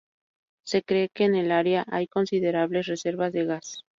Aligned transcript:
Se 0.65 0.81
cree 0.81 1.09
que 1.13 1.25
en 1.25 1.35
el 1.35 1.51
área 1.51 1.85
hay 1.91 2.07
considerables 2.07 2.87
reservas 2.87 3.31
de 3.33 3.45
gas. 3.45 3.85